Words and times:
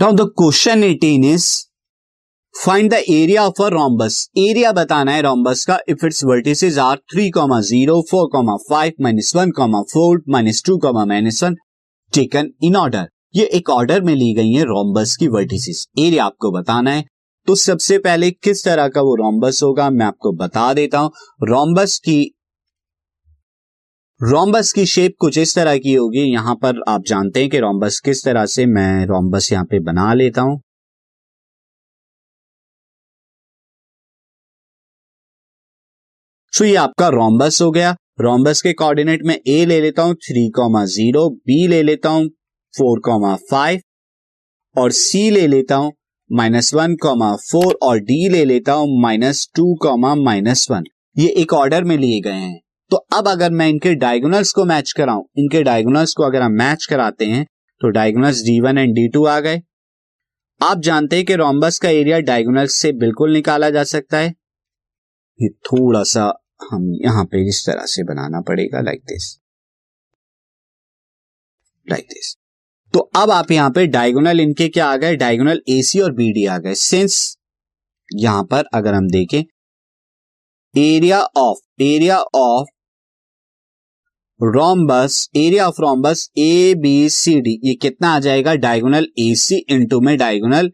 Now 0.00 0.12
the 0.12 0.20
question 0.20 0.82
18 0.82 1.24
is 1.24 1.44
find 2.54 2.90
the 2.90 2.94
area 2.94 3.44
of 3.44 3.62
a 3.62 3.68
rhombus 3.68 4.30
area 4.38 4.72
बताना 4.72 5.12
है 5.12 5.22
rhombus 5.22 5.64
का 5.66 5.78
if 5.88 6.06
its 6.06 6.24
vertices 6.24 6.78
are 6.78 6.96
3, 7.14 7.30
0, 7.62 8.02
4, 8.12 8.58
5, 8.70 8.92
minus 9.00 9.32
1, 9.36 9.52
4, 9.88 10.20
minus 10.28 10.62
2, 10.62 11.06
minus 11.06 11.42
1 11.44 11.54
taken 12.12 12.50
in 12.62 12.76
order 12.76 13.08
ये 13.36 13.44
एक 13.44 13.70
order 13.70 14.02
में 14.02 14.14
ली 14.14 14.32
गई 14.34 14.52
है 14.52 14.62
रोम्बस 14.64 15.16
की 15.16 15.28
वर्टिसेस 15.28 15.86
एरिया 15.98 16.24
आपको 16.24 16.50
बताना 16.50 16.90
है। 16.90 17.04
तो 17.46 17.54
सबसे 17.54 17.98
पहले 17.98 18.30
किस 18.30 18.64
तरह 18.64 18.88
का 18.88 19.00
वो 19.00 19.14
रोम्बस 19.14 19.60
होगा 19.62 19.90
मैं 19.90 20.06
आपको 20.06 20.32
बता 20.32 20.72
देता 20.74 20.98
हूँ। 20.98 21.10
रोम्बस 21.42 21.98
की 21.98 22.37
रोम्बस 24.20 24.72
की 24.72 24.84
शेप 24.86 25.12
कुछ 25.20 25.36
इस 25.38 25.54
तरह 25.54 25.76
की 25.78 25.92
होगी। 25.94 26.22
यहाँ 26.22 26.54
पर 26.62 26.80
आप 26.88 27.02
जानते 27.06 27.40
हैं 27.40 27.48
कि 27.50 27.58
रोम्बस 27.60 27.98
किस 28.04 28.24
तरह 28.24 28.46
से 28.46 28.64
मैं 28.66 29.04
रोम्बस 29.06 29.50
यहाँ 29.52 29.64
पे 29.64 29.78
बना 29.80 30.12
लेता 30.14 30.42
हूँ। 30.42 30.58
सो 36.52 36.64
ये 36.64 36.74
आपका 36.76 37.08
रोम्बस 37.08 37.60
हो 37.62 37.70
गया। 37.70 37.94
रोम्बस 38.20 38.62
के 38.62 38.72
कोऑर्डिनेट 38.74 39.24
में 39.26 39.34
ए 39.36 39.64
ले 39.66 39.80
लेता 39.80 40.02
हूँ 40.02 40.14
थ्री 40.24 40.48
कॉमा 40.56 40.84
ज़ीरो 40.88 41.28
बी 41.30 41.66
ले 41.68 41.82
लेता 41.82 42.08
हूँ 42.08 42.28
फोर 42.74 43.00
कॉमा 43.04 43.34
फाइव 43.50 43.80
और 44.76 44.92
सी 44.96 45.28
ले 45.30 45.46
लेता 45.46 45.76
हूँ 45.76 45.92
माइनस 46.30 46.74
वन 46.74 46.96
कॉमा 47.02 47.34
फोर 47.42 47.78
और 47.82 47.98
डी 48.02 48.28
ले 48.28 48.44
लेता 48.44 48.72
हूँ 48.72 49.02
minus 49.02 49.48
two 49.56 49.74
comma 49.82 50.14
minus 50.24 50.70
one 50.70 50.84
ये 51.16 51.34
एक 51.42 51.52
ऑर्डर 51.54 51.84
में 51.84 51.96
लिए 51.98 52.20
गए 52.20 52.32
हैं। 52.32 52.67
तो 52.90 52.96
अब 53.14 53.28
अगर 53.28 53.50
मैं 53.50 53.68
इनके 53.68 53.94
डायगोनल्स 53.96 54.52
को 54.52 54.64
मैच 54.64 54.92
कराऊं, 54.92 55.24
इनके 55.38 55.62
डायगोनल्स 55.62 56.12
को 56.14 56.22
अगर 56.22 56.42
हम 56.42 56.52
मैच 56.54 56.84
कराते 56.86 57.24
हैं 57.26 57.44
तो 57.80 57.88
diagonals 57.90 58.42
D 58.44 58.58
one 58.60 58.78
and 58.78 58.94
D 58.94 59.08
two 59.08 59.24
आ 59.26 59.38
गए। 59.40 59.60
आप 60.60 60.80
जानते 60.80 61.16
हैं 61.16 61.24
कि 61.24 61.34
रोम्बस 61.36 61.78
का 61.78 61.88
एरिया 61.90 62.18
डायगोनल्स 62.20 62.74
से 62.74 62.92
बिल्कुल 62.94 63.32
निकाला 63.32 63.68
जा 63.70 63.82
सकता 63.86 64.18
है। 64.18 64.28
ये 65.38 65.48
थोड़ा 65.66 66.02
सा 66.04 66.22
हम 66.62 66.90
यहाँ 67.04 67.24
पे 67.24 67.46
इस 67.48 67.62
तरह 67.66 67.84
से 67.86 68.02
बनाना 68.04 68.40
पड़ेगा 68.48 68.80
लाइक 68.80 69.02
दिस 69.08 69.28
लाइक 71.86 72.06
दिस 72.10 72.34
तो 72.94 73.00
अब 73.16 73.30
आप 73.30 73.50
यहाँ 73.50 73.70
पे 73.70 73.86
डायगोनल 73.88 74.40
इनके 74.40 74.68
क्या 74.68 74.86
आ 74.86 74.96
गए? 74.96 75.16
डायगोनल 75.16 75.60
एसी 75.68 76.00
और 76.00 76.12
बीडी 76.14 76.44
आ 76.46 76.56
गए। 76.58 76.74
सिंस 76.76 77.36
यहाँ 78.08 78.42
पर 78.44 78.64
अगर 78.74 78.94
हम 78.94 79.08
देखें 79.10 79.42
area 80.74 81.20
of 81.38 81.82
area 81.82 82.18
of 82.18 82.68
rhombus 84.40 85.14
area 85.36 85.66
of 85.68 85.80
rhombus 85.82 86.28
A 86.38 86.74
B 86.78 87.08
C 87.10 87.40
D 87.40 87.58
ये 87.64 87.72
कितना 87.74 88.08
आ 88.08 88.18
जाएगा? 88.18 88.54
डायगोनल 88.56 89.06
ए 89.18 89.34
सी 89.36 89.56
इंटू 89.70 90.00
में 90.00 90.16
diagonal 90.18 90.70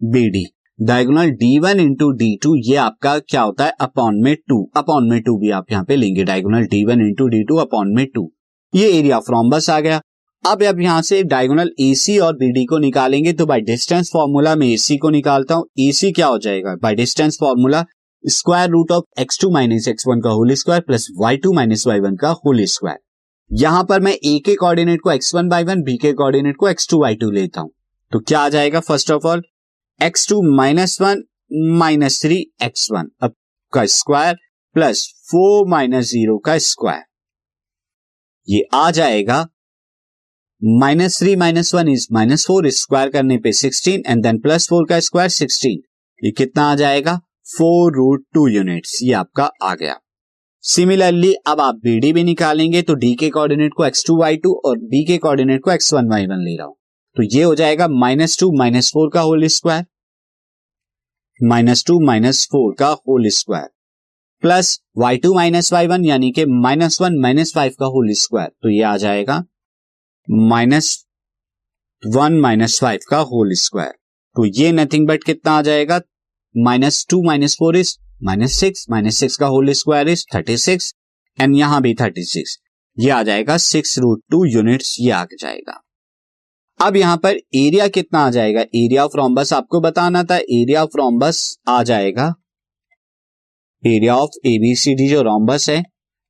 B 0.00 0.28
D 0.30 0.44
diagonal 0.78 1.30
D 1.32 1.58
one 1.58 1.80
into 1.80 2.10
D 2.12 2.28
two 2.42 2.54
ये 2.64 2.76
आपका 2.78 3.18
क्या 3.20 3.42
होता 3.42 3.64
है? 3.64 3.72
अपॉन 3.80 4.20
में 4.24 4.34
टू 4.48 4.62
अपॉन 4.76 5.08
में 5.10 5.20
टू 5.22 5.36
भी 5.38 5.50
आप 5.50 5.72
यहाँ 5.72 5.84
पे 5.84 5.96
लेंगे। 5.96 6.24
Diagonal 6.24 6.66
D 6.66 6.84
one 6.84 7.06
into 7.06 7.28
D 7.28 7.42
two 7.44 7.56
upon 7.58 7.94
में 7.96 8.06
टू 8.14 8.30
ये 8.72 8.92
एरिया 8.98 9.16
ऑफ़ 9.18 9.30
रोम्बस 9.30 9.70
आ 9.70 9.80
गया। 9.80 10.00
अब 10.44 10.62
अब 10.64 10.80
यहाँ 10.80 11.00
से 11.02 11.22
डायगोनल 11.24 11.70
एसी 11.80 12.18
और 12.18 12.36
बीडी 12.36 12.64
को 12.66 12.78
निकालेंगे 12.78 13.32
तो 13.32 13.46
बाय 13.46 13.60
डिस्टेंस 13.62 14.10
फॉर्मूला 14.12 14.54
में 14.56 14.66
एसी 14.66 14.96
को 14.98 15.10
निकालता 15.10 15.54
हूँ। 15.54 15.66
एसी 15.80 16.12
क्या 16.12 16.26
हो 16.26 16.38
जाएगा? 16.38 16.74
By 16.82 16.94
distance 16.94 17.38
formula 17.40 17.84
square 18.24 18.70
root 18.70 18.92
of 18.92 19.20
x 19.20 19.38
two 19.40 19.50
minus 19.50 19.88
x 19.88 20.06
one 20.08 20.20
का 20.20 20.30
whole 20.30 20.52
square 20.54 20.82
plus 20.82 21.06
y 21.16 21.36
two 21.36 21.52
minus 21.52 21.86
y 21.86 22.00
one 22.00 22.16
का 22.16 22.28
होल 22.44 22.64
स्क्वायर 22.64 22.98
यहाँ 23.50 23.82
पर 23.84 24.00
मैं 24.00 24.12
ए 24.12 24.38
के 24.46 24.54
कोऑर्डिनेट 24.54 25.00
को 25.00 25.10
x 25.10 25.34
one 25.34 25.48
by 25.48 25.64
one 25.64 25.82
B 25.82 25.96
के 26.02 26.12
कोऑर्डिनेट 26.12 26.56
को 26.60 26.68
एक्स 26.68 26.88
टू 26.90 27.00
वाई 27.00 27.14
टू 27.14 27.30
लेता 27.30 27.60
हूँ। 27.60 27.70
तो 28.12 28.20
क्या 28.20 28.40
आ 28.40 28.48
जाएगा 28.48 28.80
first 28.80 29.10
of 29.10 29.26
all 29.26 29.42
x 30.00 30.28
two 30.28 30.40
minus 30.56 31.00
one 31.00 31.22
minus 31.78 32.20
three 32.22 32.38
x 32.62 32.88
one 32.92 33.10
अब 33.22 33.34
का 33.72 33.84
square 33.86 34.36
plus 34.76 35.06
four 35.30 35.68
minus 35.70 36.10
zero 36.10 36.38
का 36.38 36.56
स्क्वायर 36.58 37.02
ये 38.48 38.64
आ 38.74 38.90
जाएगा 38.90 39.46
minus 40.62 41.18
three 41.18 41.36
minus 41.36 41.74
one 41.74 41.88
is 41.88 42.06
minus 42.12 42.46
four 42.46 42.70
square 42.70 43.08
करने 43.10 43.38
पे 43.38 43.52
sixteen 43.52 44.02
and 44.06 44.22
then 44.22 44.38
plus 44.38 44.68
four 44.68 44.86
का 44.88 45.00
स्क्वायर 45.00 45.30
सिक्सटीन 45.30 45.82
ये 46.22 46.30
कितना 46.30 46.70
आ 46.70 46.74
जाएगा? 46.74 47.20
फोर 47.46 47.92
रूट 47.92 48.24
टू 48.34 48.46
यूनिट्स, 48.48 48.98
ये 49.02 49.12
आपका 49.12 49.44
आ 49.62 49.74
गया। 49.74 49.98
सिमिलरली, 50.64 51.32
अब 51.46 51.60
आप 51.60 51.74
बी 51.76 51.98
डी 52.00 52.12
भी 52.12 52.22
निकालेंगे 52.24 52.82
तो 52.82 52.94
डी 52.94 53.14
के 53.14 53.28
कोऑर्डिनेट 53.30 53.72
को 53.76 53.84
एक्स 53.84 54.04
टू 54.06 54.16
वाई 54.18 54.36
टू 54.36 54.52
और 54.66 54.78
बी 54.90 55.04
के 55.06 55.18
कोऑर्डिनेट 55.18 55.62
को 55.64 55.70
एक्स 55.70 55.92
वन 55.94 56.08
वाई 56.10 56.26
वन 56.26 56.44
ले 56.44 56.56
रहा 56.56 56.66
हूँ। 56.66 56.76
तो 57.16 57.22
ये 57.36 57.42
हो 57.42 57.54
जाएगा 57.54 57.88
माइनस 57.88 58.38
टू 58.40 58.50
माइनस 58.58 58.90
फोर 58.94 59.10
का 59.14 59.20
whole 59.20 59.46
square 59.48 59.84
minus 61.40 61.84
two 61.86 61.98
minus 62.06 62.44
four 62.52 62.74
का 62.78 62.88
whole 63.08 63.28
square 63.30 63.68
plus 64.42 64.78
y 64.98 65.16
two 65.16 65.34
minus 65.34 65.72
y 65.72 65.86
one 65.86 66.04
यानी 66.04 66.30
कि 66.32 66.44
माइनस 66.46 67.00
वन 67.00 67.18
माइनस 67.20 67.52
फाइव 67.54 67.72
का 67.80 67.86
होल 67.86 68.12
स्क्वायर 68.14 68.48
तो 68.62 68.70
ये 68.70 68.82
आ 68.82 68.96
जाएगा 68.96 69.42
माइनस 70.28 70.88
वन 72.02 72.40
माइनस 72.40 72.80
फाइव 72.80 73.00
का 73.10 73.18
होल 73.30 73.52
स्क्वायर 73.58 73.92
तो 74.36 74.44
ये 74.60 74.72
नथिंग 74.72 75.06
बट 75.08 75.24
कितना 75.24 75.52
आ 75.52 75.62
जाएगा? 75.62 76.00
Minus 76.56 77.06
two 77.10 77.22
minus 77.22 77.56
four 77.58 77.76
is 77.76 77.96
minus 78.22 78.52
six 78.52 78.86
minus 78.90 79.16
six 79.16 79.36
का 79.36 79.46
whole 79.46 79.72
square 79.72 80.08
is 80.08 80.24
thirty 80.34 80.56
six 80.56 80.92
and 81.38 81.56
यहाँ 81.56 81.80
भी 81.82 81.94
थर्टी 81.94 82.24
सिक्स 82.24 82.58
ये 82.98 83.10
आ 83.10 83.22
जाएगा 83.22 83.56
सिक्स 83.56 83.98
रूट 83.98 84.22
टू 84.30 84.44
यूनिट्स 84.44 84.96
ये 85.00 85.10
आ 85.10 85.24
जाएगा। 85.40 85.80
अब 86.80 86.96
यहाँ 86.96 87.16
पर 87.16 87.36
एरिया 87.54 87.88
कितना 87.88 88.18
आ 88.18 88.30
जाएगा? 88.30 88.60
एरिया 88.60 89.04
ऑफ़ 89.04 89.16
रोम्बस 89.16 89.52
आपको 89.52 89.80
बताना 89.80 90.22
था। 90.24 90.36
एरिया 90.36 90.82
ऑफ़ 90.82 90.96
रोम्बस 90.96 91.58
आ 91.68 91.82
जाएगा। 91.82 92.34
एरिया 93.86 94.16
ऑफ़ 94.16 94.38
एबीसीडी 94.46 95.08
जो 95.08 95.22
रोम्बस 95.22 95.68
है, 95.70 95.82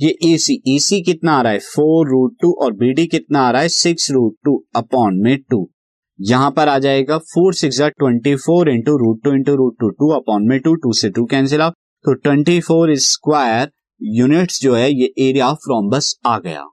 ये 0.00 0.34
एसी 0.34 0.62
एसी 0.74 1.00
कितना 1.02 1.32
आ 1.32 1.42
रहा 1.42 1.52
है? 1.52 1.58
फोर 1.58 2.08
रूट 2.08 2.36
टू 2.42 2.52
और 2.52 2.72
बीडी 2.72 3.06
कितना 3.06 3.40
आ 3.40 3.50
रहा 3.50 3.62
है? 3.62 3.68
सिक्स 3.68 4.10
रूट 4.10 4.36
टू 4.44 4.64
अपॉन 4.76 5.20
में 5.22 5.36
टू 5.42 5.70
यहाँ 6.18 6.50
पर 6.50 6.68
आ 6.68 6.78
जाएगा 6.78 7.18
four 7.18 7.54
six 7.54 7.80
twenty 7.80 8.34
four 8.36 8.68
into 8.70 8.96
root 8.96 9.22
two 9.24 9.32
into 9.32 9.54
root 9.56 9.76
two 9.80 9.90
two 9.90 10.08
upon 10.12 10.48
में 10.48 10.58
टू 10.60 10.74
टू 10.74 10.92
से 10.92 11.10
टू 11.10 11.24
कैंसिल 11.24 11.62
आउट 11.62 11.74
तो 12.04 12.14
ट्वेंटी 12.14 12.60
फोर 12.60 12.94
स्क्वायर 12.96 13.70
यूनिट्स 14.00 14.60
जो 14.62 14.74
है, 14.74 14.90
ये 14.90 15.12
एरिया 15.18 15.48
ऑफ़ 15.48 15.68
रोम्बस 15.68 16.14
आ 16.26 16.38
गया। 16.38 16.64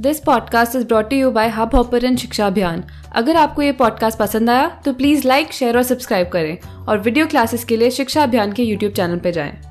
This 0.00 0.20
podcast 0.20 0.76
is 0.76 0.86
brought 0.86 1.12
you 1.12 1.30
by 1.30 1.48
Hubhopper 1.74 2.14
Shiksha 2.16 2.46
Abhiyan 2.46 2.84
अगर 3.12 3.36
आपको 3.36 3.62
ये 3.62 3.72
पॉडकास्ट 3.74 4.18
पसंद 4.18 4.50
आया 4.50 4.68
तो 4.84 4.92
प्लीज़ 4.92 5.26
लाइक 5.28 5.52
शेयर 5.52 5.76
और 5.76 5.82
सब्सक्राइब 5.82 6.28
करें। 6.28 6.58
और 6.88 6.98
वीडियो 6.98 7.26
क्लासेस 7.26 7.64
के 7.64 7.76
लिए 7.76 7.90
शिक्षा 7.90 8.22
अभियान 8.22 8.52
के 8.52 8.62
यूट्यूब 8.62 8.92
चैनल 8.92 9.18
पर 9.18 9.30
जाएँ। 9.30 9.65